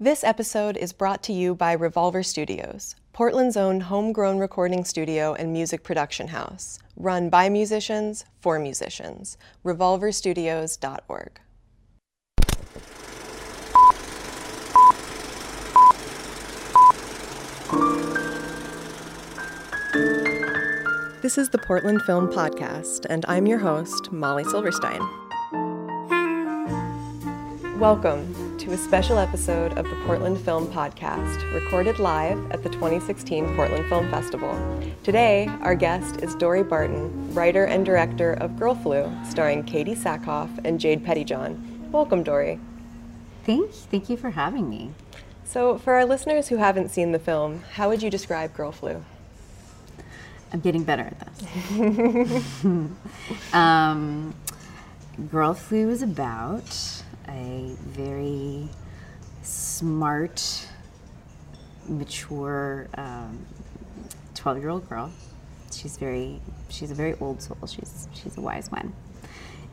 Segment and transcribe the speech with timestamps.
[0.00, 5.52] This episode is brought to you by Revolver Studios, Portland's own homegrown recording studio and
[5.52, 9.36] music production house, run by musicians for musicians.
[9.64, 11.40] revolverstudios.org.
[21.22, 25.00] This is the Portland Film Podcast, and I'm your host, Molly Silverstein.
[27.80, 33.54] Welcome to a special episode of the Portland Film Podcast, recorded live at the 2016
[33.54, 34.52] Portland Film Festival.
[35.04, 40.50] Today, our guest is Dorie Barton, writer and director of Girl Flu, starring Katee Sackhoff
[40.64, 41.88] and Jade Pettyjohn.
[41.90, 42.58] Welcome, Dorie.
[43.44, 44.90] Thank, thank you for having me.
[45.44, 49.04] So, for our listeners who haven't seen the film, how would you describe Girl Flu?
[50.52, 52.64] I'm getting better at this.
[53.54, 54.34] um,
[55.30, 56.97] Girl Flu is about
[57.28, 58.68] a very
[59.42, 60.66] smart,
[61.86, 63.44] mature um,
[64.34, 65.10] 12 year old girl.
[65.72, 67.58] She's very, she's a very old soul.
[67.66, 68.92] She's, she's a wise one.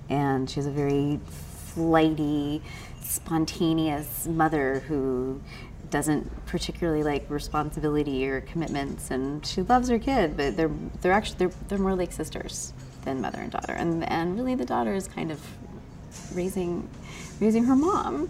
[0.10, 2.62] And she's a very flighty,
[3.02, 5.42] spontaneous mother who
[5.90, 10.72] doesn't particularly like responsibility or commitments, and she loves her kid, but they're
[11.02, 14.66] they're actually they're they're more like sisters than mother and daughter, and and really the
[14.66, 15.40] daughter is kind of
[16.34, 16.88] raising
[17.40, 18.30] raising her mom.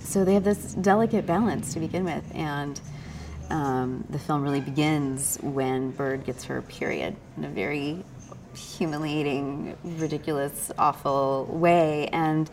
[0.00, 2.80] So they have this delicate balance to begin with, and
[3.50, 8.04] um, the film really begins when Bird gets her period in a very
[8.54, 12.48] humiliating, ridiculous, awful way, and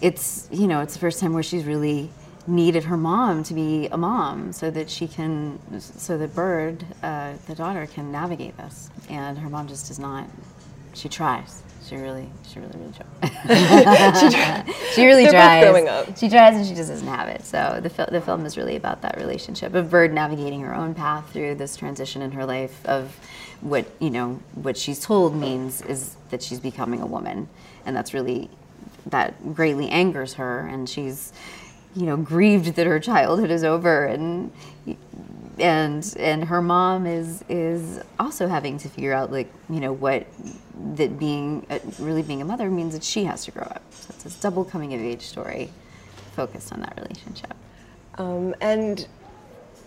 [0.00, 2.10] it's you know it's the first time where she's really
[2.46, 7.32] needed her mom to be a mom so that she can so that bird uh,
[7.46, 8.90] the daughter can navigate this.
[9.08, 10.28] And her mom just does not
[10.94, 11.62] she tries.
[11.86, 14.64] She really she really really tries.
[14.64, 15.64] She, she really They're tries.
[15.64, 16.16] both growing up.
[16.16, 17.44] she tries and she just doesn't have it.
[17.44, 20.94] So the, fil- the film is really about that relationship of bird navigating her own
[20.94, 23.16] path through this transition in her life of
[23.60, 27.48] what you know what she's told means is that she's becoming a woman.
[27.84, 28.48] And that's really
[29.06, 30.60] that greatly angers her.
[30.60, 31.32] And she's
[31.94, 34.06] you know grieved that her childhood is over.
[34.06, 34.52] And
[35.58, 40.26] and and her mom is is also having to figure out like you know what
[40.96, 44.06] that being uh, really being a mother means that she has to grow up so
[44.10, 45.70] it's this double coming of age story
[46.34, 47.54] focused on that relationship
[48.18, 49.06] Um, and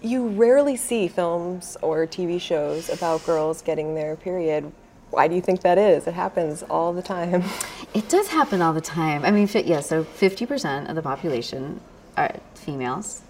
[0.02, 4.72] you rarely see films or TV shows about girls getting their period.
[5.10, 6.08] Why do you think that is?
[6.08, 7.44] It happens all the time.
[7.94, 9.26] It does happen all the time.
[9.26, 11.80] I mean, yeah, so 50% of the population
[12.16, 13.22] are females.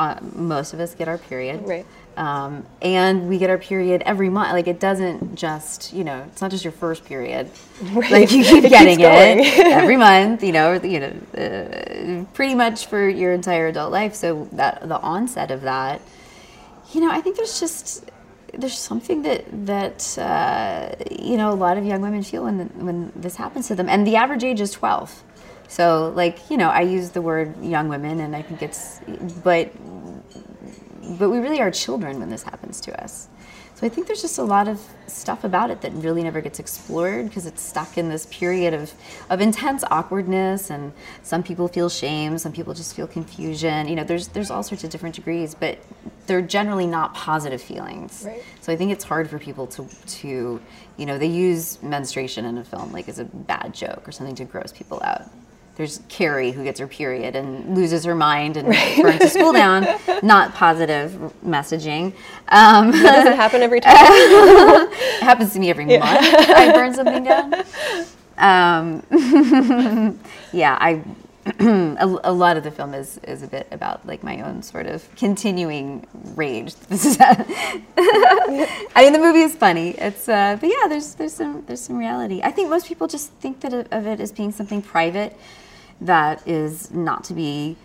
[0.00, 1.60] Uh, most of us get our period.
[1.68, 1.84] Right.
[2.16, 4.54] Um, and we get our period every month.
[4.54, 7.50] Like, it doesn't just, you know, it's not just your first period.
[7.92, 8.10] Right.
[8.10, 12.54] Like, you keep It getting keeps it every month, you know, you know, uh, pretty
[12.54, 14.14] much for your entire adult life.
[14.14, 16.00] So, that the onset of that,
[16.94, 18.10] you know, I think there's just
[18.54, 23.12] there's something that that uh, you know a lot of young women feel when when
[23.14, 25.22] this happens to them, and the average age is 12.
[25.70, 29.00] So, like you know, I use the word young women, and I think it's,
[29.44, 29.70] but
[31.18, 33.28] but we really are children when this happens to us.
[33.76, 36.58] So I think there's just a lot of stuff about it that really never gets
[36.58, 38.92] explored because it's stuck in this period of,
[39.30, 40.92] of intense awkwardness and
[41.22, 43.88] some people feel shame, some people just feel confusion.
[43.88, 45.78] You know, there's there's all sorts of different degrees, but
[46.26, 48.24] they're generally not positive feelings.
[48.26, 48.42] Right.
[48.60, 49.88] So I think it's hard for people to
[50.18, 50.60] to
[50.96, 54.34] you know, they use menstruation in a film like as a bad joke or something
[54.34, 55.30] to gross people out.
[55.80, 58.68] There's Carrie who gets her period and loses her mind and
[59.02, 59.86] burns the school down.
[60.22, 62.12] Not positive messaging.
[62.48, 63.96] Um, Does it happen every time?
[63.96, 64.92] it
[65.22, 66.04] happens to me every month.
[66.04, 67.54] I burn something down.
[68.36, 69.02] Um,
[70.52, 71.02] yeah, I.
[71.58, 74.84] a, a lot of the film is is a bit about like my own sort
[74.84, 76.74] of continuing rage.
[76.74, 77.16] This is.
[77.18, 79.92] I mean, the movie is funny.
[79.92, 82.42] It's, uh, but yeah, there's there's some there's some reality.
[82.44, 85.34] I think most people just think that of it as being something private
[86.00, 87.76] that is not to be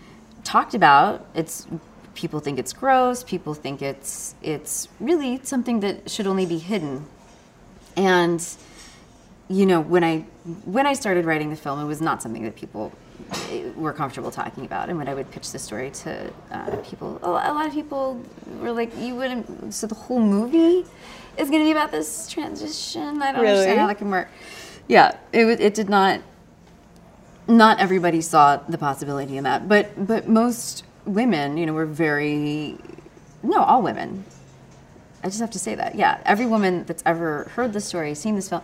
[0.44, 1.26] talked about.
[1.34, 1.66] It's
[2.14, 3.22] people think it's gross.
[3.22, 7.06] People think it's it's really something that should only be hidden.
[7.96, 8.44] And
[9.48, 10.20] you know, when I
[10.64, 12.92] when I started writing the film, it was not something that people
[13.50, 14.88] eh, were comfortable talking about.
[14.88, 18.20] And when I would pitch the story to uh, people, a a lot of people
[18.60, 20.84] were like, "You wouldn't." So the whole movie
[21.36, 23.22] is going to be about this transition.
[23.22, 23.52] I don't Really?
[23.58, 24.28] understand how that can work.
[24.88, 26.20] Yeah, it it did not
[27.48, 32.78] not everybody saw the possibility in that, but but most women, you know, were very
[33.42, 34.24] no, all women.
[35.22, 35.94] I just have to say that.
[35.94, 38.62] Yeah, every woman that's ever heard this story, seen this film,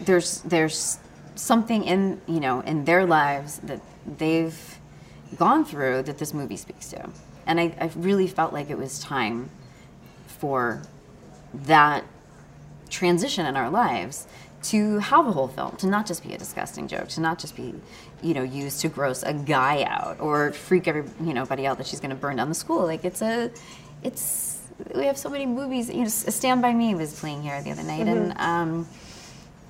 [0.00, 0.98] there's there's
[1.34, 4.78] something in you know in their lives that they've
[5.36, 7.10] gone through that this movie speaks to.
[7.46, 9.50] And I, I really felt like it was time
[10.26, 10.82] for
[11.54, 12.04] that
[12.88, 14.26] transition in our lives
[14.64, 17.56] to have a whole film, to not just be a disgusting joke, to not just
[17.56, 17.74] be,
[18.22, 21.78] you know, used to gross a guy out or freak every, you know, buddy out
[21.78, 22.84] that she's going to burn down the school.
[22.84, 23.50] Like it's a,
[24.02, 24.60] it's
[24.94, 25.88] we have so many movies.
[25.88, 28.30] You know, Stand by Me was playing here the other night, mm-hmm.
[28.30, 28.88] and um,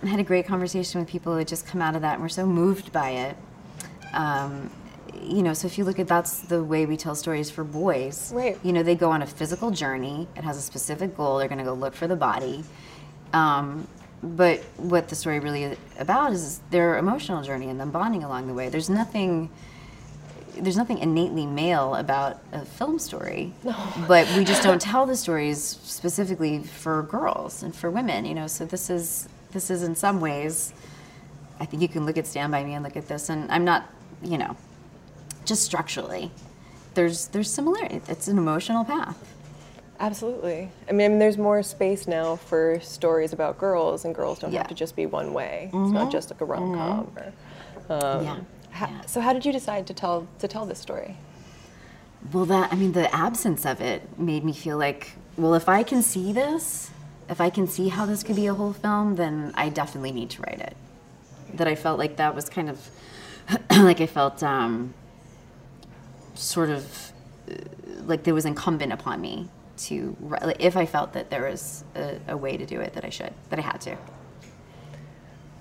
[0.03, 2.23] I had a great conversation with people who had just come out of that and
[2.23, 3.37] were so moved by it.
[4.13, 4.71] Um,
[5.23, 8.33] you know, so if you look at that's the way we tell stories for boys.
[8.35, 8.59] Right.
[8.63, 10.29] You know, they go on a physical journey.
[10.37, 11.39] It has a specific goal.
[11.39, 12.65] They're going to go look for the body.
[13.33, 13.89] Um,
[14.35, 18.47] but what the story really is about is their emotional journey and them bonding along
[18.47, 18.69] the way.
[18.69, 19.51] There's nothing
[20.59, 23.77] there's nothing innately male about a film story, no.
[24.09, 28.25] but we just don't tell the stories specifically for girls and for women.
[28.25, 30.73] You know, so this is this is in some ways.
[31.61, 33.65] I think you can look at Stand by Me and look at this, and I'm
[33.65, 33.91] not,
[34.23, 34.57] you know,
[35.45, 36.31] just structurally.
[36.95, 38.01] There's there's similarity.
[38.09, 39.36] It's an emotional path.
[39.99, 40.71] Absolutely.
[40.89, 44.53] I mean, I mean, there's more space now for stories about girls, and girls don't
[44.53, 44.59] yeah.
[44.59, 45.71] have to just be one way.
[45.73, 45.85] Mm-hmm.
[45.85, 46.11] It's not mm-hmm.
[46.11, 47.07] just like a rom com.
[47.07, 47.93] Mm-hmm.
[47.93, 48.39] Um, yeah.
[48.73, 49.01] Yeah.
[49.03, 51.17] So, how did you decide to tell to tell this story?
[52.33, 55.83] Well, that I mean, the absence of it made me feel like, well, if I
[55.83, 56.91] can see this,
[57.31, 60.31] if I can see how this could be a whole film, then I definitely need
[60.31, 60.77] to write it.
[61.55, 62.91] That I felt like that was kind of
[63.71, 64.93] like I felt um,
[66.35, 67.13] sort of
[67.51, 67.55] uh,
[68.05, 70.17] like there was incumbent upon me to
[70.59, 73.33] if I felt that there was a, a, way to do it that I should
[73.51, 73.97] that I had to.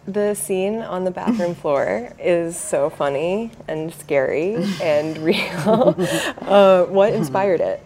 [0.07, 5.95] The scene on the bathroom floor is so funny and scary and real.
[6.41, 7.85] uh, what inspired it?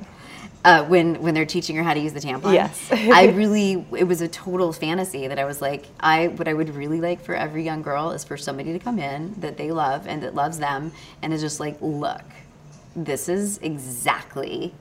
[0.66, 2.54] Uh, when when they're teaching her how to use the tampon.
[2.54, 6.54] Yes, I really it was a total fantasy that I was like I what I
[6.54, 9.72] would really like for every young girl is for somebody to come in that they
[9.72, 10.92] love and that loves them
[11.22, 12.24] and is just like look,
[12.94, 14.74] this is exactly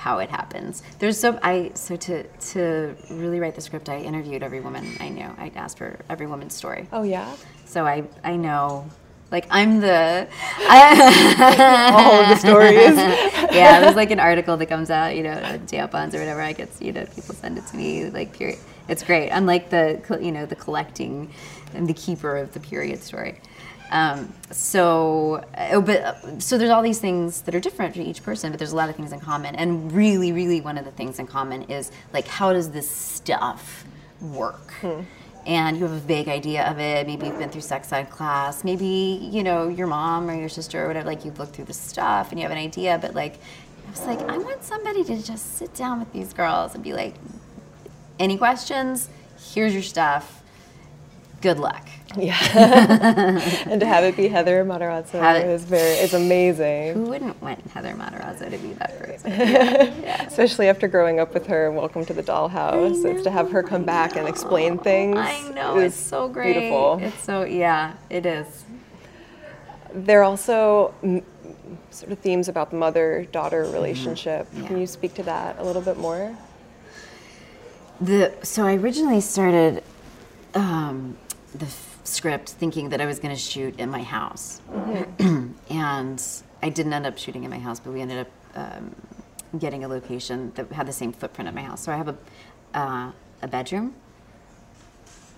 [0.00, 0.82] how it happens.
[0.98, 5.10] There's so I so to to really write the script, I interviewed every woman I
[5.10, 5.28] knew.
[5.36, 6.88] I asked for every woman's story.
[6.90, 7.36] Oh yeah.
[7.66, 8.88] So I I know.
[9.30, 10.26] Like I'm the
[10.68, 12.96] I, all of the stories.
[13.54, 15.36] yeah, there's like an article that comes out, you know,
[15.66, 16.40] tampons or whatever.
[16.40, 18.08] I get, you know, people send it to me.
[18.08, 18.58] Like period.
[18.88, 19.30] It's great.
[19.30, 21.30] I'm like the you know the collecting
[21.74, 23.38] and the keeper of the period story.
[23.90, 28.22] Um, so, uh, but uh, so there's all these things that are different for each
[28.22, 29.56] person, but there's a lot of things in common.
[29.56, 33.84] And really, really, one of the things in common is like, how does this stuff
[34.20, 34.72] work?
[34.80, 35.02] Hmm.
[35.46, 37.06] And you have a vague idea of it.
[37.06, 38.62] Maybe you've been through sex ed class.
[38.62, 38.86] Maybe
[39.32, 41.08] you know your mom or your sister or whatever.
[41.08, 42.98] Like you've looked through the stuff and you have an idea.
[43.00, 43.38] But like,
[43.88, 46.92] I was like, I want somebody to just sit down with these girls and be
[46.92, 47.14] like,
[48.18, 49.08] any questions?
[49.52, 50.39] Here's your stuff
[51.40, 51.88] good luck.
[52.16, 52.36] Yeah.
[53.66, 56.94] and to have it be Heather Matarazzo is very is amazing.
[56.94, 59.30] Who wouldn't want Heather Matarazzo to be that person?
[60.02, 60.24] yeah.
[60.26, 63.04] Especially after growing up with her and Welcome to the Dollhouse.
[63.04, 65.18] It's to have her come back and explain things.
[65.18, 66.54] I know, it's so great.
[66.54, 66.98] Beautiful.
[67.00, 68.64] It's so yeah, it is.
[69.94, 70.94] There are also
[71.90, 74.46] sort of themes about the mother-daughter relationship.
[74.46, 74.62] Mm-hmm.
[74.62, 74.68] Yeah.
[74.68, 76.36] Can you speak to that a little bit more?
[78.00, 79.82] The so I originally started
[80.54, 81.16] um,
[81.54, 84.60] the f- script thinking that I was going to shoot in my house.
[84.70, 85.52] Mm-hmm.
[85.70, 86.24] and
[86.62, 88.94] I didn't end up shooting in my house, but we ended up um,
[89.58, 91.82] getting a location that had the same footprint of my house.
[91.82, 92.16] So I have a,
[92.74, 93.94] uh, a bedroom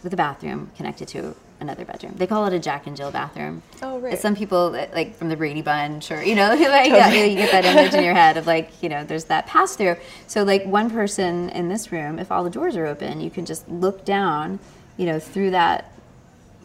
[0.02, 2.14] with a bathroom connected to another bedroom.
[2.16, 3.62] They call it a Jack and Jill bathroom.
[3.83, 4.19] Oh, right.
[4.19, 7.31] Some people, like from the Brady Bunch, or you know, like totally.
[7.31, 9.97] you get that image in your head of like, you know, there's that pass through.
[10.26, 13.47] So like one person in this room, if all the doors are open, you can
[13.47, 14.59] just look down,
[14.97, 15.91] you know, through that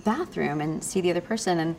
[0.07, 1.59] bathroom and see the other person.
[1.59, 1.75] And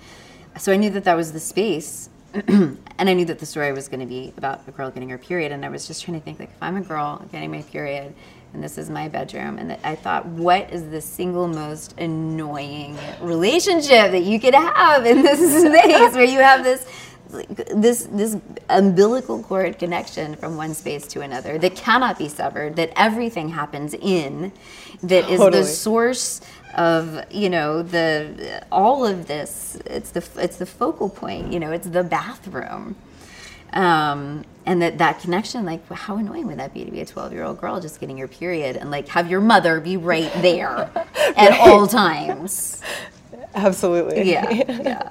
[0.58, 2.10] so I knew that that was the space.
[2.34, 5.18] and I knew that the story was going to be about a girl getting her
[5.18, 5.50] period.
[5.50, 8.14] And I was just trying to think, like, if I'm a girl getting my period
[8.52, 14.12] and this is my bedroom, and I thought, what is the single most annoying relationship
[14.12, 16.86] that you could have in this space where you have this
[17.28, 18.36] this this
[18.70, 23.94] umbilical cord connection from one space to another that cannot be severed that everything happens
[23.94, 24.50] in
[25.02, 25.62] that is totally.
[25.62, 26.40] the source
[26.74, 29.78] of you know the all of this.
[29.86, 32.96] It's the it's the focal point you know it's the bathroom.
[33.72, 37.32] Um, and that that connection like how annoying would that be to be a 12
[37.34, 40.90] year old girl just getting your period and like have your mother be right there
[41.36, 42.80] at all times?
[43.54, 44.30] Absolutely.
[44.30, 45.10] Yeah yeah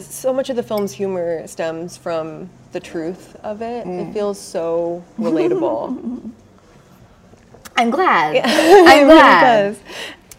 [0.00, 3.86] so much of the film's humor stems from the truth of it.
[3.86, 4.08] Mm.
[4.08, 6.30] It feels so relatable.
[7.76, 8.34] I'm glad.
[8.36, 8.44] Yeah.
[8.46, 9.72] I'm glad.
[9.72, 9.78] It,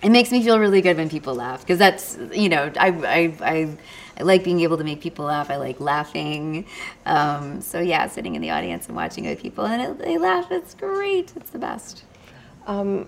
[0.04, 3.34] it makes me feel really good when people laugh because that's you know I I
[3.42, 3.78] I
[4.20, 5.50] I like being able to make people laugh.
[5.50, 6.66] I like laughing.
[7.06, 10.52] Um, so yeah, sitting in the audience and watching other people and it, they laugh.
[10.52, 11.34] It's great.
[11.36, 12.04] It's the best.
[12.68, 13.06] Um, y-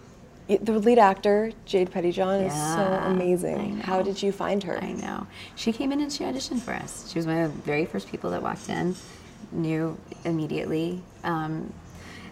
[0.48, 3.78] the lead actor, Jade Pettyjohn, is so amazing.
[3.78, 4.82] How did you find her?
[4.84, 5.28] I know.
[5.56, 7.10] She came in and she auditioned for us.
[7.12, 8.96] She was one of the very first people that walked in,
[9.52, 11.02] knew immediately.
[11.24, 11.74] Um,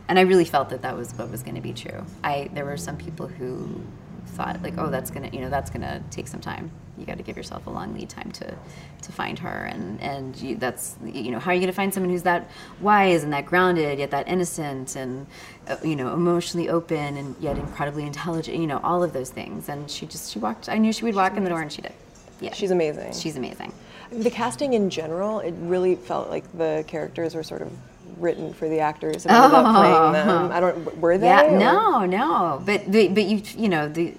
[0.08, 2.06] and I really felt that that was what was going to be true.
[2.24, 3.82] I there were some people who
[4.28, 6.72] thought like, oh, that's gonna, you know, that's gonna take some time.
[7.02, 8.56] You got to give yourself a long lead time to
[9.02, 12.12] to find her, and and you, that's you know, how are you gonna find someone
[12.12, 15.26] who's that wise and that grounded, yet that innocent and
[15.68, 19.68] uh, you know, emotionally open and yet incredibly intelligent, you know, all of those things.
[19.68, 20.70] And she just she walked.
[20.70, 21.94] I knew she would walk in the door, and she did.
[22.40, 23.14] Yeah, She's amazing.
[23.14, 23.74] She's amazing.
[24.12, 27.72] The casting in general, it really felt like the characters were sort of
[28.18, 30.52] written for the actors and ended up playing them.
[30.52, 30.98] I don't.
[31.00, 31.28] Were they?
[31.28, 31.30] Oh.
[31.30, 32.62] Yeah, or- no, no.
[32.64, 34.12] But the, but you you know the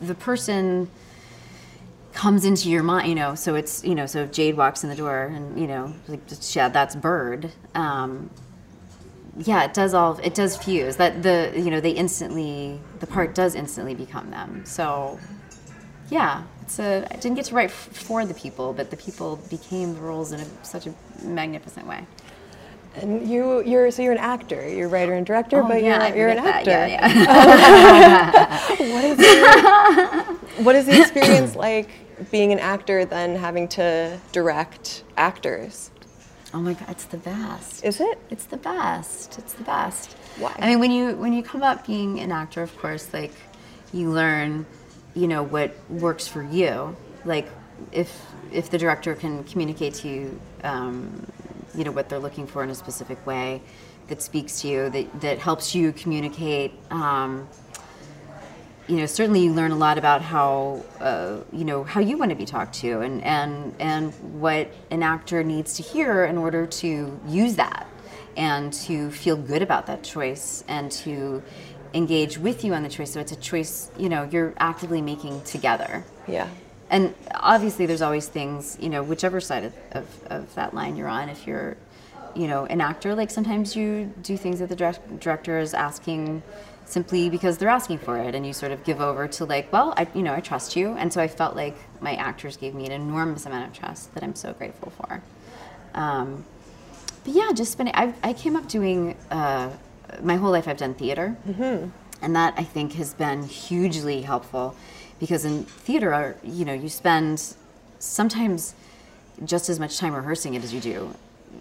[0.00, 0.88] the person
[2.22, 3.34] comes into your mind, you know.
[3.34, 6.20] So it's you know so if Jade walks in the door and you know like
[6.54, 7.50] yeah that's Bird.
[7.74, 8.30] Um,
[9.38, 13.34] yeah, it does all it does fuse that the you know they instantly the part
[13.34, 14.64] does instantly become them.
[14.64, 15.18] So
[16.10, 19.36] yeah, it's a I didn't get to write f- for the people, but the people
[19.50, 22.06] became the roles in a, such a magnificent way.
[22.94, 24.68] And you, you're so you're an actor.
[24.68, 26.70] You're a writer and director, Oh, but yeah, you're, you're an actor.
[26.70, 28.58] that, Yeah, yeah.
[28.92, 31.88] What is your, what is the experience like
[32.30, 35.90] being an actor then having to direct actors?
[36.54, 37.84] Oh my god, it's the best.
[37.84, 38.18] Is it?
[38.30, 39.38] It's the best.
[39.38, 40.12] It's the best.
[40.38, 40.54] Why?
[40.58, 43.32] I mean, when you when you come up being an actor, of course, like
[43.92, 44.66] you learn,
[45.14, 46.94] you know, what works for you.
[47.24, 47.48] Like
[47.90, 48.20] if
[48.52, 51.26] if the director can communicate to you, um,
[51.74, 53.62] you know, what they're looking for in a specific way
[54.08, 56.72] that speaks to you, that that helps you communicate.
[56.90, 57.48] Um,
[58.88, 62.30] you know, certainly you learn a lot about how, uh, you know, how you want
[62.30, 66.66] to be talked to and, and, and what an actor needs to hear in order
[66.66, 67.86] to use that
[68.36, 71.42] and to feel good about that choice and to
[71.94, 73.12] engage with you on the choice.
[73.12, 76.04] So it's a choice, you know, you're actively making together.
[76.26, 76.48] Yeah.
[76.90, 81.08] And obviously, there's always things, you know, whichever side of, of, of that line you're
[81.08, 81.28] on.
[81.28, 81.76] If you're,
[82.34, 86.42] you know, an actor, like sometimes you do things that the direct, director is asking
[86.92, 89.94] simply because they're asking for it, and you sort of give over to like, well,
[89.96, 92.86] I, you know, I trust you, and so I felt like my actors gave me
[92.86, 95.22] an enormous amount of trust that I'm so grateful for.
[95.94, 96.44] Um,
[97.24, 97.94] but yeah, just spending.
[97.96, 99.70] I, I came up doing uh,
[100.22, 100.68] my whole life.
[100.68, 101.36] I've done theater,
[102.20, 104.76] and that I think has been hugely helpful
[105.18, 107.54] because in theater, you know, you spend
[107.98, 108.74] sometimes
[109.44, 111.14] just as much time rehearsing it as you do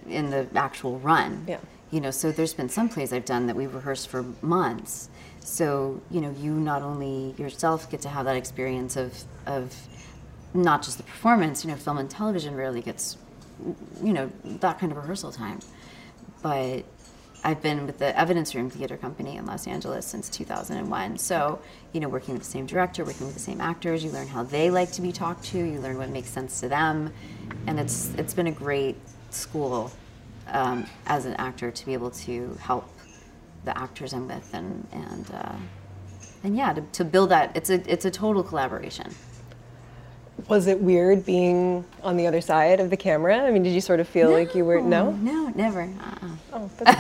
[0.09, 1.45] in the actual run.
[1.47, 1.59] Yeah.
[1.91, 5.10] You know, so there's been some plays I've done that we've rehearsed for months.
[5.41, 9.13] So, you know, you not only yourself get to have that experience of,
[9.45, 9.75] of
[10.53, 13.17] not just the performance, you know, film and television rarely gets,
[14.01, 15.60] you know, that kind of rehearsal time.
[16.41, 16.86] But
[17.43, 21.17] I've been with the Evidence Room Theater Company in Los Angeles since 2001.
[21.17, 21.60] So,
[21.91, 24.43] you know, working with the same director, working with the same actors, you learn how
[24.43, 27.12] they like to be talked to, you learn what makes sense to them.
[27.65, 28.95] And it's, it's been a great
[29.31, 29.91] school
[30.51, 32.88] um, as an actor to be able to help
[33.65, 35.55] the actors I'm with and, and, uh,
[36.43, 39.13] and yeah, to, to build that, it's a, it's a total collaboration.
[40.48, 43.38] Was it weird being on the other side of the camera?
[43.38, 45.12] I mean, did you sort of feel like you were no?
[45.12, 45.81] No, never.
[45.81, 46.27] Uh-uh.
[46.53, 46.98] Oh, that's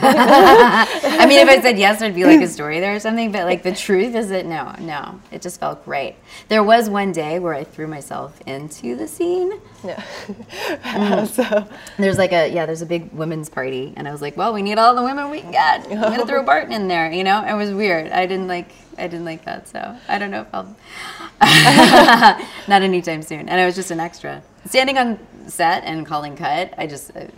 [1.19, 3.31] I mean, if I said yes, there'd be like a story there or something.
[3.31, 6.15] But like the truth is that no, no, it just felt great.
[6.47, 9.59] There was one day where I threw myself into the scene.
[9.83, 10.01] yeah.
[10.27, 11.27] Mm.
[11.27, 11.67] so
[11.97, 14.61] There's like a yeah, there's a big women's party, and I was like, well, we
[14.61, 15.87] need all the women we can get.
[15.87, 17.11] I'm gonna throw Barton in there.
[17.11, 18.11] You know, it was weird.
[18.11, 18.69] I didn't like
[19.01, 19.67] I didn't like that.
[19.67, 20.75] So I don't know if I'll
[22.67, 23.49] not anytime soon.
[23.49, 26.73] And I was just an extra standing on set and calling cut.
[26.77, 27.11] I just.
[27.15, 27.29] I,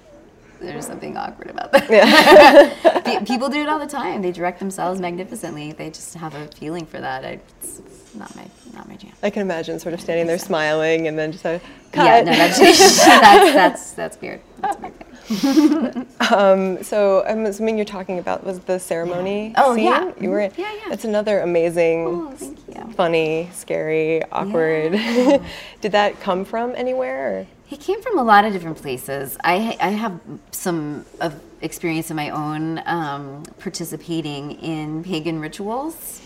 [0.61, 3.03] there's something awkward about that.
[3.05, 4.21] Pe- People do it all the time.
[4.21, 5.73] They direct themselves magnificently.
[5.73, 7.25] They just have a feeling for that.
[7.25, 7.81] I, it's
[8.15, 9.11] not my not my jam.
[9.21, 11.59] I can imagine sort of standing there smiling and then just a
[11.91, 12.05] cut.
[12.05, 13.05] Yeah, no, that's that's
[13.53, 14.39] that's that's weird.
[14.61, 14.93] That's weird.
[16.31, 19.85] Um, so I'm assuming you're talking about was the ceremony Oh, scene?
[19.85, 20.11] yeah.
[20.19, 20.57] You were Mhm.
[20.57, 20.93] Yeah, yeah.
[20.93, 24.93] It's another amazing, Oh, funny, scary, awkward.
[24.93, 25.37] Yeah.
[25.81, 27.39] Did that come from anywhere?
[27.39, 27.47] Or?
[27.65, 29.37] He came from a lot of different places.
[29.43, 30.19] I, I have
[30.51, 36.21] some of experience in my own um, participating in pagan rituals.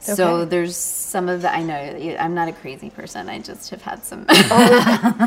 [0.00, 3.28] So there's some of the I know I'm not a crazy person.
[3.28, 4.24] I just have had some.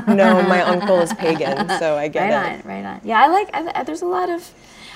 [0.07, 2.65] No, my uncle is pagan, so I get right it.
[2.65, 3.01] on, right on.
[3.03, 3.49] Yeah, I like.
[3.53, 4.49] I- there's a lot of.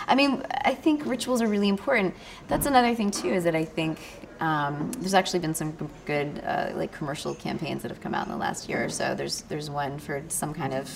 [0.08, 2.16] I mean, I think rituals are really important.
[2.48, 3.30] That's another thing too.
[3.34, 4.00] Is that I think
[4.40, 5.72] Um, there's actually been some
[6.06, 9.16] good uh, like commercial campaigns that have come out in the last year or so.
[9.16, 10.90] There's there's one for some kind of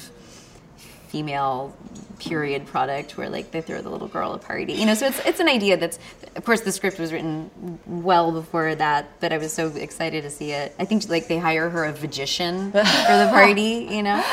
[1.11, 1.75] female
[2.19, 4.73] period product where like they throw the little girl a party.
[4.73, 5.99] You know so it's it's an idea that's
[6.37, 7.51] of course the script was written
[7.85, 10.73] well before that but i was so excited to see it.
[10.79, 14.23] I think like they hire her a magician for the party you know?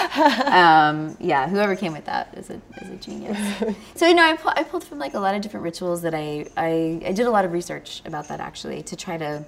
[0.47, 3.39] Um, yeah whoever came with that is a, is a genius.
[3.97, 6.15] So you know I, pu- I pulled from like a lot of different rituals that
[6.15, 9.45] I, I i did a lot of research about that actually to try to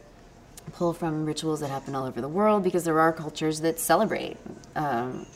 [0.73, 4.37] pull from rituals that happen all over the world because there are cultures that celebrate
[4.77, 5.27] um,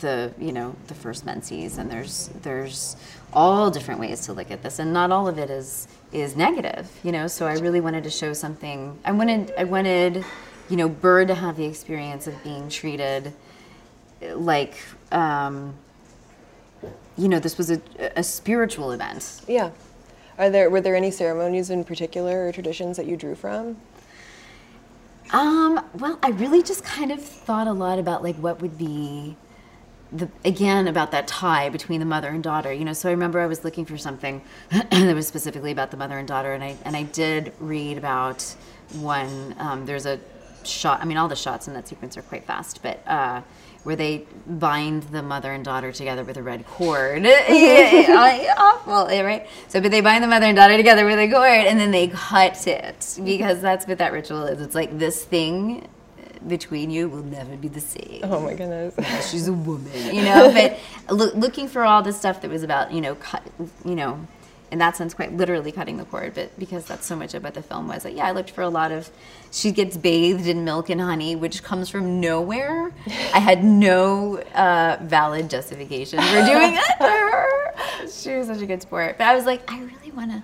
[0.00, 2.96] the you know the first menses and there's there's
[3.32, 6.90] all different ways to look at this and not all of it is is negative
[7.04, 10.24] you know so i really wanted to show something i wanted i wanted
[10.68, 13.32] you know bird to have the experience of being treated
[14.34, 14.74] like
[15.12, 15.74] um,
[17.16, 17.80] you know this was a,
[18.16, 19.70] a spiritual event Yeah.
[20.38, 23.76] Are there were there any ceremonies in particular or traditions that you drew from?
[25.32, 29.36] Um, well, I really just kind of thought a lot about like what would be
[30.12, 32.72] the again about that tie between the mother and daughter.
[32.72, 35.96] You know, so I remember I was looking for something that was specifically about the
[35.96, 38.42] mother and daughter, and I and I did read about
[38.94, 39.54] one.
[39.58, 40.18] Um, there's a
[40.64, 41.00] shot.
[41.00, 43.06] I mean, all the shots in that sequence are quite fast, but.
[43.06, 43.42] Uh,
[43.82, 47.24] where they bind the mother and daughter together with a red cord.
[47.26, 49.46] Awful, right?
[49.68, 52.08] So, but they bind the mother and daughter together with a cord, and then they
[52.08, 54.60] cut it because that's what that ritual is.
[54.60, 55.88] It's like this thing
[56.46, 58.20] between you will never be the same.
[58.24, 58.94] Oh my goodness.
[59.30, 60.52] She's a woman, you know.
[60.52, 60.78] But
[61.14, 63.42] loo- looking for all the stuff that was about, you know, cut,
[63.84, 64.26] you know,
[64.70, 66.34] in that sense, quite literally cutting the cord.
[66.34, 68.68] But because that's so much about the film was that, yeah, I looked for a
[68.68, 69.10] lot of.
[69.50, 72.92] She gets bathed in milk and honey, which comes from nowhere.
[73.34, 78.06] I had no uh, valid justification for doing it to her.
[78.08, 79.18] She was such a good sport.
[79.18, 80.42] But I was like, I really want to.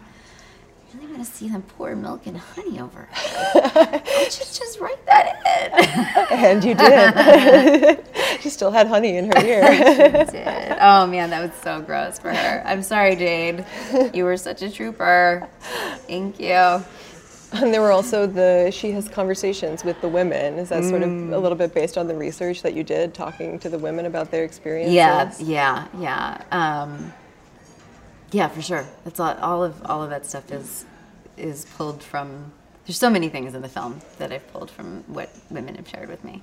[0.98, 3.00] Really want to see them pour milk and honey over.
[3.00, 3.08] her.
[3.14, 6.38] I should just write that in.
[6.38, 8.04] and you did.
[8.40, 10.24] she still had honey in her ear.
[10.30, 10.76] did.
[10.80, 12.62] Oh man, that was so gross for her.
[12.66, 13.64] I'm sorry, Jade.
[14.14, 15.46] You were such a trooper.
[16.06, 16.54] Thank you.
[17.52, 20.58] and there were also the she has conversations with the women.
[20.58, 23.58] Is that sort of a little bit based on the research that you did, talking
[23.58, 24.94] to the women about their experiences?
[24.94, 26.82] Yeah, yeah, yeah.
[26.82, 27.12] Um,
[28.32, 28.86] yeah, for sure.
[29.04, 30.84] That's all, all of all of that stuff is
[31.36, 32.52] is pulled from.
[32.86, 36.08] There's so many things in the film that I've pulled from what women have shared
[36.08, 36.40] with me.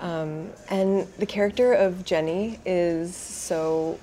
[0.00, 3.98] Um, and the character of Jenny is so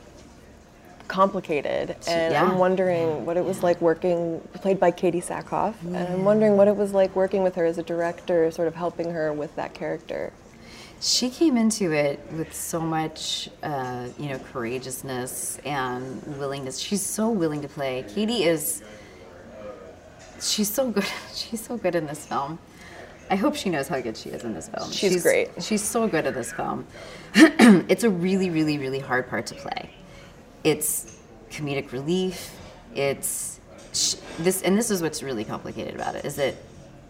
[1.07, 2.43] complicated, and yeah.
[2.43, 6.67] I'm wondering what it was like working, played by Katee Sackhoff, and I'm wondering what
[6.67, 9.73] it was like working with her as a director, sort of helping her with that
[9.73, 10.33] character.
[10.99, 16.79] She came into it with so much, uh, you know, courageousness and willingness.
[16.79, 18.03] She's so willing to play.
[18.07, 18.83] Katee is.
[20.41, 21.05] She's so good.
[21.33, 22.57] She's so good in this film.
[23.29, 24.89] I hope she knows how good she is in this film.
[24.89, 25.49] She's great.
[25.61, 26.87] She's so good at this film.
[27.35, 29.89] it's a really, really, really hard part to play.
[30.63, 31.19] It's
[31.51, 32.55] comedic relief.
[32.95, 33.59] It's
[33.93, 36.55] sh- this, and this is what's really complicated about it is that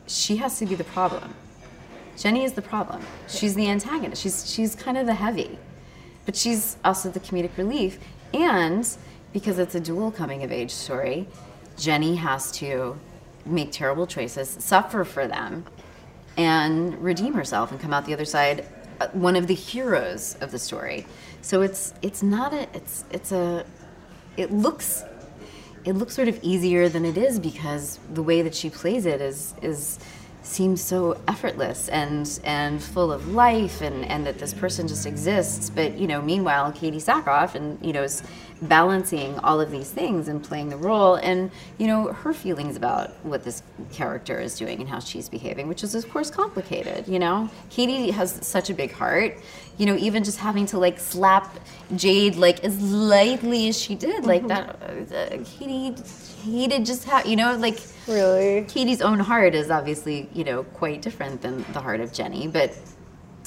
[0.07, 1.33] she has to be the problem.
[2.17, 3.01] Jenny is the problem.
[3.27, 4.21] She's the antagonist.
[4.21, 5.57] She's she's kind of the heavy,
[6.25, 7.99] but she's also the comedic relief.
[8.33, 8.87] And
[9.33, 11.27] because it's a dual coming of age story,
[11.77, 12.99] Jenny has to
[13.45, 15.63] make terrible choices, suffer for them,
[16.37, 18.65] and redeem herself and come out the other side
[18.99, 21.05] uh, one of the heroes of the story.
[21.41, 23.63] So it's it's not a it's it's a
[24.37, 25.03] it looks
[25.85, 29.21] it looks sort of easier than it is because the way that she plays it
[29.21, 29.99] is is
[30.47, 35.69] seems so effortless and and full of life and and that this person just exists.
[35.69, 38.23] But you know meanwhile Katee Sackhoff and you know is
[38.61, 43.11] balancing all of these things and playing the role and you know her feelings about
[43.23, 47.19] what this character is doing and how she's behaving which is of course complicated you
[47.19, 47.49] know?
[47.69, 49.37] Katee has such a big heart.
[49.77, 51.59] You know even just having to like slap
[51.95, 55.93] Jade like as lightly as she did like that uh, Katee
[56.47, 58.61] hated just how you know like Really?
[58.63, 62.71] Katee's own heart is obviously, you know, quite different than the heart of Jenny, but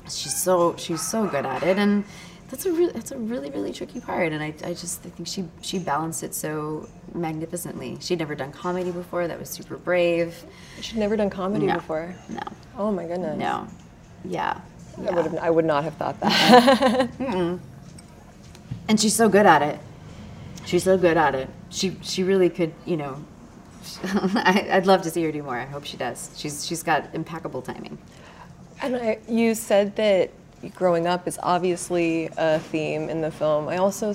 [0.05, 2.05] she's so she's so good at it, and
[2.51, 5.27] that's a really that's a really really tricky part, and I, I just I think
[5.29, 7.97] she she balanced it so magnificently.
[8.01, 9.27] She'd never done comedy before.
[9.29, 10.45] That was super brave.
[10.83, 11.75] She'd never done comedy No.
[11.75, 12.15] before.
[12.29, 12.43] No,
[12.77, 13.39] Oh my goodness.
[13.39, 13.67] no,
[14.25, 14.61] yeah,
[14.99, 15.15] I yeah.
[15.15, 15.35] would have.
[15.39, 17.09] I would not have thought that.
[18.89, 19.79] and she's so good at it.
[20.67, 21.49] She's so good at it.
[21.71, 23.25] She she really could, you know.
[24.05, 25.57] I, I'd love to see her do more.
[25.59, 26.31] I hope she does.
[26.37, 27.97] She's she's got impeccable timing.
[28.83, 30.31] And I, you said that
[30.75, 33.69] growing up is obviously a theme in the film.
[33.69, 34.11] I also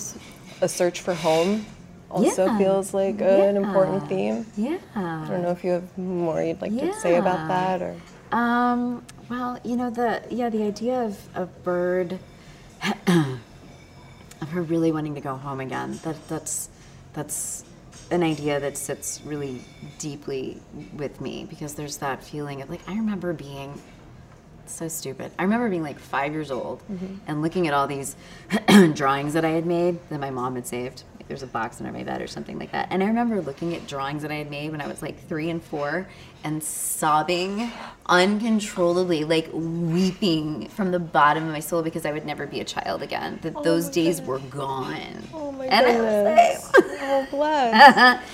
[0.62, 1.66] a search for home
[2.12, 2.58] also Yeah.
[2.58, 4.46] feels like a- an important theme.
[4.56, 4.78] Yeah.
[4.96, 7.96] I don't know if you have more you'd like to say about that or.
[8.32, 12.20] Um, well, you know the yeah the idea of a bird
[13.08, 16.00] of her really wanting to go home again.
[16.04, 16.70] That that's
[17.16, 17.64] that's
[18.12, 19.62] an idea that sits really
[19.98, 20.62] deeply
[20.94, 23.82] with me because there's that feeling of like I remember being
[24.68, 25.32] so stupid.
[25.38, 27.16] I remember being like five years old mm-hmm.
[27.28, 28.16] and looking at all these
[28.94, 31.04] drawings that I had made that my mom had saved.
[31.18, 32.88] Like, There's a box under my bed or something like that.
[32.92, 35.50] And I remember looking at drawings that I had made when I was like three
[35.50, 36.08] and four
[36.44, 37.72] and sobbing
[38.08, 42.66] uncontrollably, like weeping from the bottom of my soul because I would never be a
[42.66, 43.40] child again.
[43.42, 45.24] That oh those my days were gone.
[45.34, 46.72] Oh my And I goodness.
[47.06, 48.22] oh.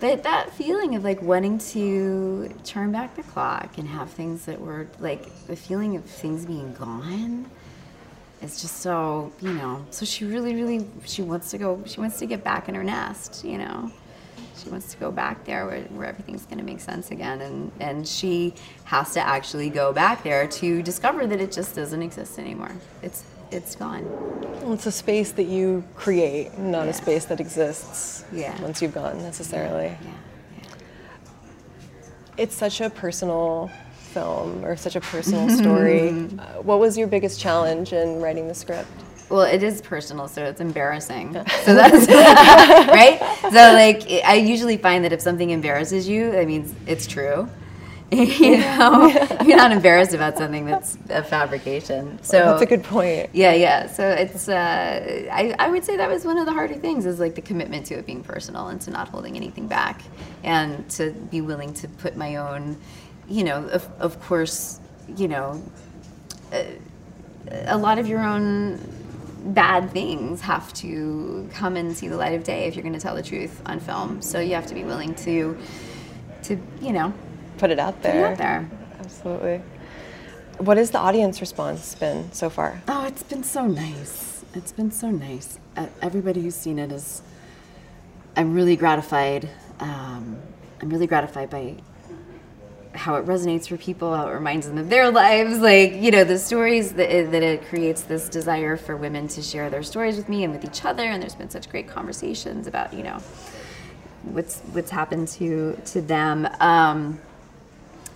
[0.00, 4.60] But that feeling of like wanting to turn back the clock and have things that
[4.60, 7.50] were like the feeling of things being gone
[8.40, 9.84] is just so, you know.
[9.90, 12.84] So she really, really, she wants to go, she wants to get back in her
[12.84, 13.90] nest, you know.
[14.56, 17.40] She wants to go back there where, where everything's going to make sense again.
[17.40, 22.02] And, and she has to actually go back there to discover that it just doesn't
[22.02, 22.72] exist anymore.
[23.02, 24.04] It's, it's gone.
[24.62, 26.90] Well, it's a space that you create, not Yeah.
[26.90, 28.60] a space that exists Yeah.
[28.60, 29.86] once you've gone necessarily.
[29.86, 29.96] Yeah.
[30.56, 30.62] yeah.
[32.36, 33.70] It's such a personal
[34.12, 36.10] film or such a personal story.
[36.10, 38.88] Uh, what was your biggest challenge in writing the script?
[39.30, 41.34] Well, it is personal, so it's embarrassing.
[41.64, 42.06] So that's
[42.88, 43.18] right.
[43.42, 47.48] So like, I usually find that if something embarrasses you, that means it's true.
[48.12, 49.06] you know,
[49.44, 52.18] you're not embarrassed about something that's a fabrication.
[52.22, 53.28] So That's a good point.
[53.34, 53.86] Yeah, yeah.
[53.86, 57.20] So it's, uh, I, I would say that was one of the harder things is
[57.20, 60.00] like the commitment to it being personal and to not holding anything back
[60.42, 62.78] and to be willing to put my own,
[63.28, 64.80] you know, of, of course,
[65.14, 65.62] you know,
[67.50, 68.80] a lot of your own
[69.52, 73.00] bad things have to come and see the light of day if you're going to
[73.00, 74.22] tell the truth on film.
[74.22, 75.58] So you have to be willing to,
[76.44, 77.12] to you know,
[77.58, 78.26] Put it out put there.
[78.26, 78.70] it out there.
[79.00, 79.62] Absolutely.
[80.58, 82.82] What has the audience response been so far?
[82.88, 84.44] Oh, it's been so nice.
[84.54, 85.58] It's been so nice.
[86.02, 87.22] Everybody who's seen it is.
[88.36, 89.48] I'm really gratified.
[89.80, 90.38] Um,
[90.80, 91.76] I'm really gratified by
[92.94, 95.58] how it resonates for people, how it reminds them of their lives.
[95.58, 99.42] Like, you know, the stories that it, that it creates this desire for women to
[99.42, 101.04] share their stories with me and with each other.
[101.04, 103.18] And there's been such great conversations about, you know,
[104.22, 106.48] what's what's happened to to them.
[106.60, 107.20] Um,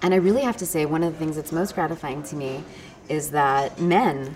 [0.03, 2.65] and I really have to say, one of the things that's most gratifying to me
[3.09, 4.35] is that men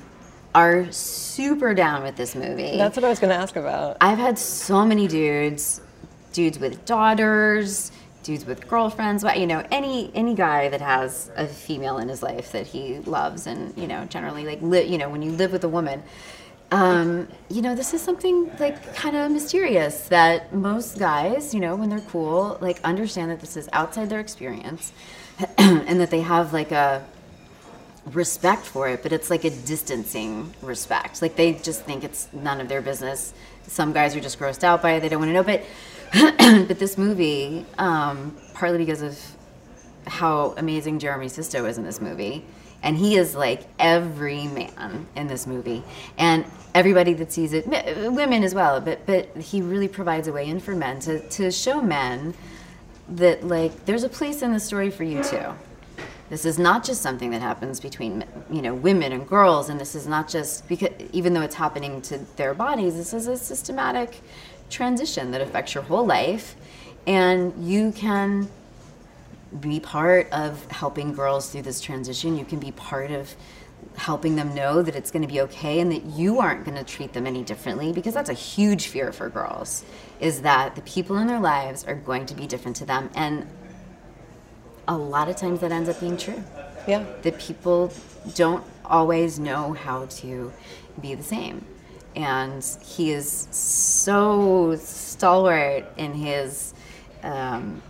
[0.55, 2.76] are super down with this movie.
[2.76, 3.98] That's what I was going to ask about.
[4.00, 5.81] I've had so many dudes,
[6.33, 11.98] dudes with daughters, dudes with girlfriends, you know, any any guy that has a female
[11.98, 15.22] in his life that he loves, and you know, generally like li- you know, when
[15.22, 16.02] you live with a woman.
[16.77, 21.75] Um, you know, this is something like kind of mysterious that most guys, you know,
[21.75, 24.93] when they're cool, like understand that this is outside their experience
[25.59, 27.03] and that they have like a
[28.12, 31.23] respect for it, but it's like a distancing respect.
[31.23, 33.33] Like they just think it's none of their business.
[33.67, 35.43] Some guys are just grossed out by it; they don't want to know.
[35.43, 35.65] But
[36.69, 39.19] but this movie, um, partly because of
[40.07, 42.45] how amazing Jeremy Sisto is in this movie,
[42.83, 45.83] and he is like every man in this movie,
[46.19, 46.45] and
[46.77, 48.81] everybody that sees it, women as well.
[48.81, 52.35] But but he really provides a way in for men to to show men
[53.09, 55.47] that like there's a place in the story for you too.
[56.29, 59.95] This is not just something that happens between you know women and girls, and this
[59.95, 64.21] is not just because even though it's happening to their bodies, this is a systematic
[64.69, 66.57] transition that affects your whole life,
[67.07, 68.49] and you can
[69.61, 72.37] be part of helping girls through this transition.
[72.37, 73.35] You can be part of
[73.97, 76.85] helping them know that it's going to be okay and that you aren't going to
[76.85, 79.85] treat them any differently because that's a huge fear for girls
[80.21, 83.47] is that the people in their lives are going to be different to them and
[84.89, 86.43] a lot of times that ends up being true
[86.87, 87.05] Yeah.
[87.23, 87.93] that people
[88.35, 90.53] don't always know how to
[91.01, 91.65] be the same.
[92.15, 96.73] And he is so stalwart in his,
[97.23, 97.83] um,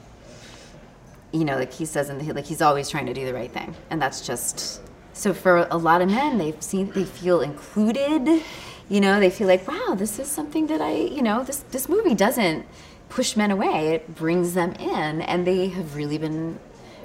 [1.33, 3.53] you know, like he says, in the, like he's always trying to do the right
[3.53, 4.81] thing, and that's just
[5.17, 5.35] so.
[5.35, 8.43] For a lot of men, they've seen, they feel included.
[8.89, 11.89] You know, they feel like, wow, this is something that I, you know, this this
[11.89, 12.67] movie doesn't
[13.09, 16.59] push men away; it brings them in, and they have really been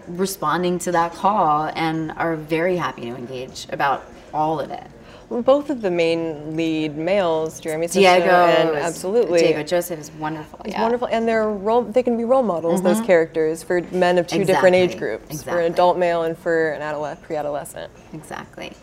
[0.08, 4.88] responding to that call and are very happy to engage about all of it.
[5.32, 10.60] Both of the main lead males, Jeremy Diego and is- absolutely Diego Josef is wonderful.
[10.66, 10.82] It's yeah.
[10.82, 11.84] wonderful, and they're role.
[11.84, 12.82] They can be role models.
[12.82, 16.38] Those characters for men of two different age Exactly, groups, for an adult male and
[16.38, 17.92] for an adolescent, pre-adolescent.
[18.14, 18.74] Exactly.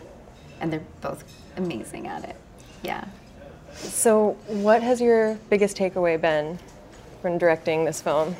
[0.59, 1.23] And they're both
[1.55, 2.35] amazing at it.
[2.81, 3.05] Yeah.
[3.73, 6.57] So, what has your biggest takeaway been
[7.21, 8.35] from directing this film?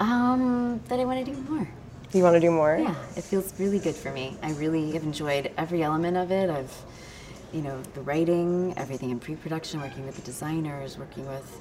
[0.00, 1.66] Um, that I want to do more.
[2.12, 2.76] You want to do more?
[2.78, 4.36] Yeah, it feels really good for me.
[4.42, 6.50] I really have enjoyed every element of it.
[6.50, 6.72] I've,
[7.52, 11.60] you know, the writing, everything in pre-production, working with the designers, working with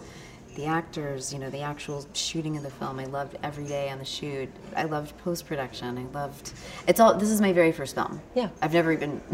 [0.56, 3.00] the actors, you know, the actual shooting of the film.
[3.00, 4.50] I loved every day on the shoot.
[4.76, 5.98] I loved post-production.
[5.98, 6.54] I loved.
[6.88, 7.14] It's all.
[7.18, 8.22] This is my very first film.
[8.36, 8.50] Yeah.
[8.62, 9.22] I've never even.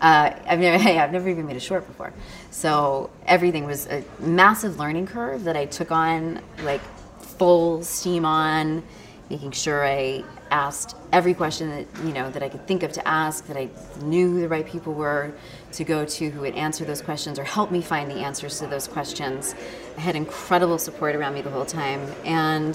[0.00, 2.12] Uh, I've never, hey, I've never even made a short before,
[2.52, 6.80] so everything was a massive learning curve that I took on like
[7.20, 8.84] full steam on,
[9.28, 13.06] making sure I asked every question that you know that I could think of to
[13.06, 13.68] ask, that I
[14.02, 15.32] knew who the right people were
[15.72, 18.66] to go to who would answer those questions or help me find the answers to
[18.66, 19.54] those questions.
[19.96, 22.74] I had incredible support around me the whole time, and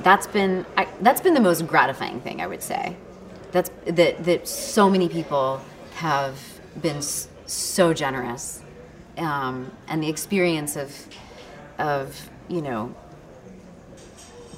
[0.00, 2.96] that's been I, that's been the most gratifying thing I would say.
[3.52, 5.60] That's that that so many people
[5.94, 6.38] have
[6.80, 7.02] been
[7.46, 8.62] so generous,
[9.18, 11.06] um, and the experience of
[11.78, 12.94] of you know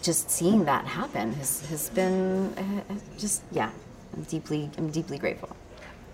[0.05, 3.71] just seeing that happen has, has been uh, just yeah
[4.15, 5.57] I'm deeply I'm deeply grateful.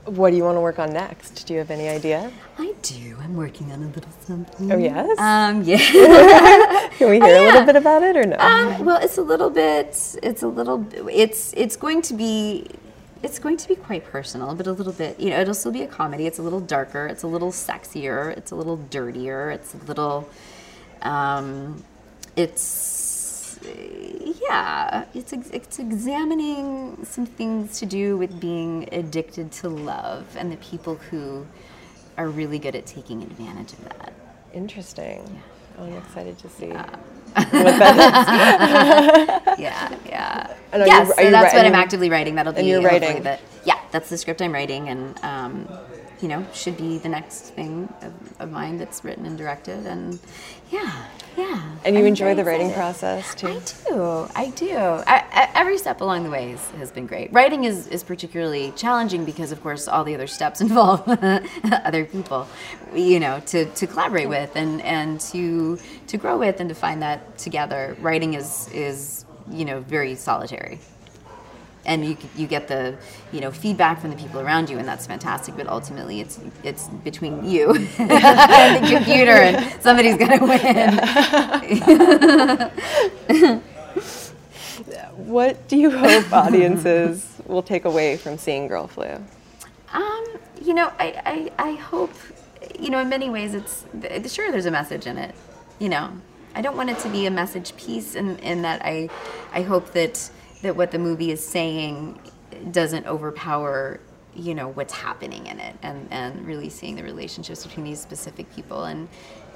[0.07, 1.47] What do you want to work on next?
[1.47, 2.33] Do you have any idea?
[2.59, 3.17] I do.
[3.21, 4.73] I'm working on a little something.
[4.73, 5.19] Oh, yes?
[5.19, 5.77] Um, yeah.
[6.97, 8.37] Can we hear a little bit about it or no?
[8.39, 10.17] um, well, it's a little bit.
[10.23, 10.87] It's a little.
[11.11, 12.67] It's it's going to be.
[13.23, 15.21] It's going to be quite personal, but a little bit.
[15.21, 16.27] You know, it'll still be a comedy.
[16.27, 17.07] It's a little darker.
[17.07, 18.35] It's a little sexier.
[18.39, 19.51] It's a little dirtier.
[19.51, 20.31] It's a little.
[21.03, 21.85] Um,
[22.37, 23.10] it's
[23.63, 25.05] yeah.
[25.15, 30.97] It's it's examining some things to do with being addicted to love and the people
[30.97, 31.47] who
[32.17, 34.13] are really good at taking advantage of that.
[34.53, 35.43] Interesting.
[35.79, 36.67] Oh, I'm excited to see.
[36.69, 36.99] yeah,
[40.07, 40.57] yeah.
[40.73, 42.35] And are yes, you- so that's what I'm actively writing.
[42.35, 43.23] That'll be and you're writing?
[43.23, 45.69] The, yeah, that's the script I'm writing, and um,
[46.23, 50.19] you know, should be the next thing of, of mine that's written and directed, and
[50.71, 51.07] yeah,
[51.37, 51.63] yeah.
[51.85, 53.49] And you I'm enjoy the writing process too?
[53.49, 54.29] I do.
[54.35, 54.77] I do.
[54.77, 57.33] I, I, every step along the way has, has been great.
[57.33, 61.03] Writing is, is particularly challenging because, of course, all the other steps involve
[61.65, 62.49] other people,
[62.95, 67.03] you know, to, to collaborate with and, and to to grow with and to find
[67.03, 67.97] that together.
[68.01, 70.81] Writing is is you know very solitary.
[71.87, 72.95] And you, you get the
[73.33, 75.57] you know feedback from the people around you, and that's fantastic.
[75.57, 80.45] But ultimately, it's it's between you and the computer, and somebody's gonna
[83.31, 83.63] win.
[85.31, 89.25] What do you hope audiences will take away from seeing Girl Flu?
[89.93, 90.25] Um,
[90.61, 92.11] you know, I, I, I hope,
[92.81, 93.85] you know, in many ways it's,
[94.35, 95.37] sure there's a message in it,
[95.79, 96.11] you know.
[96.57, 99.09] I don't want it to be a message piece in, in that I,
[99.53, 100.29] I hope that,
[100.63, 102.21] that what the movie is saying
[102.71, 104.01] doesn't overpower,
[104.35, 108.53] you know, what's happening in it and, and really seeing the relationships between these specific
[108.55, 109.09] people and,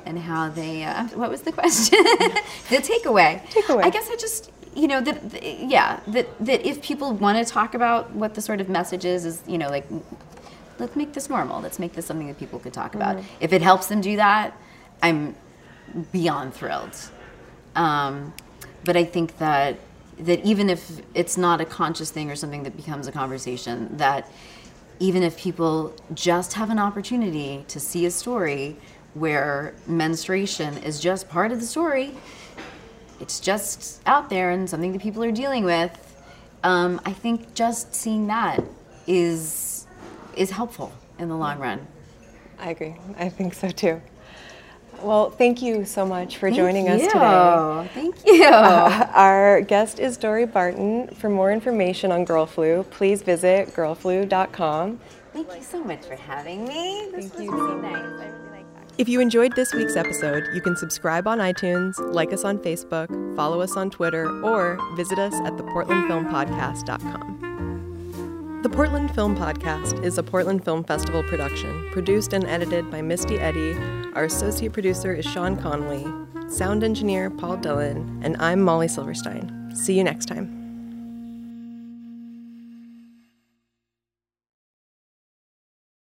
[0.06, 2.02] and how they, uh, what was the question?
[2.02, 3.42] the takeaway.
[3.46, 3.84] Takeaway.
[3.84, 7.52] I guess I just, you know, that, th- yeah, that, that if people want to
[7.52, 9.86] talk about what the sort of message is, is, you know, like,
[10.78, 11.60] let's make this normal.
[11.60, 13.22] Let's make this something that people could talk about.
[13.40, 14.56] If it helps them do that,
[15.02, 15.36] I'm
[16.12, 16.96] beyond thrilled.
[17.76, 18.32] Um,
[18.84, 19.78] but I think that
[20.18, 24.30] that even if it's not a conscious thing or something that becomes a conversation, that
[25.00, 28.76] even if people just have an opportunity to see a story
[29.14, 32.14] where menstruation is just part of the story,
[33.20, 36.00] it's just out there and something that people are dealing with.
[36.62, 38.62] Um, I think just seeing that
[39.06, 39.86] is
[40.36, 41.86] is helpful in the long run.
[42.58, 42.96] I agree.
[43.18, 44.00] I think so too.
[45.04, 47.90] Well, thank you so much for Thank joining us today.
[47.94, 48.42] Thank you.
[48.44, 51.08] Our guest is Dorie Barton.
[51.08, 54.98] For more information on Girl Flu, please visit girlflu.com.
[55.32, 57.10] Thank you so much for having me.
[57.12, 57.96] This Thank was you really nice.
[57.96, 58.84] I really like that.
[58.98, 63.08] If you enjoyed this week's episode, you can subscribe on iTunes, like us on Facebook,
[63.36, 67.53] follow us on Twitter, or visit us at theportlandfilmpodcast.com.
[68.64, 73.38] The Portland Film Podcast is a Portland Film Festival production, produced and edited by Misty
[73.38, 73.74] Eddy.
[74.14, 76.06] Our associate producer is Sean Conley,
[76.48, 79.70] sound engineer Paul Dillon, and I'm Molly Silverstein.
[79.74, 80.63] See you next time.